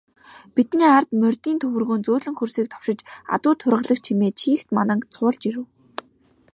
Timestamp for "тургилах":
3.61-3.99